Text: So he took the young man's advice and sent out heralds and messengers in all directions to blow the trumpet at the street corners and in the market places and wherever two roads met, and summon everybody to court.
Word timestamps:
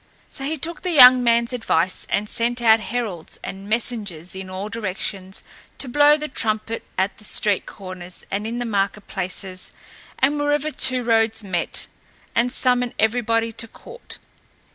So 0.29 0.45
he 0.45 0.57
took 0.57 0.81
the 0.81 0.89
young 0.89 1.23
man's 1.23 1.53
advice 1.53 2.07
and 2.09 2.27
sent 2.27 2.59
out 2.59 2.79
heralds 2.79 3.37
and 3.43 3.69
messengers 3.69 4.33
in 4.35 4.49
all 4.49 4.67
directions 4.67 5.43
to 5.77 5.87
blow 5.87 6.17
the 6.17 6.27
trumpet 6.27 6.83
at 6.97 7.19
the 7.19 7.23
street 7.23 7.67
corners 7.67 8.25
and 8.31 8.47
in 8.47 8.57
the 8.57 8.65
market 8.65 9.05
places 9.05 9.69
and 10.17 10.39
wherever 10.39 10.71
two 10.71 11.03
roads 11.03 11.43
met, 11.43 11.85
and 12.33 12.51
summon 12.51 12.93
everybody 12.97 13.51
to 13.51 13.67
court. 13.67 14.17